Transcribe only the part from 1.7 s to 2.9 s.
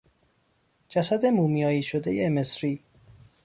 شدهی مصری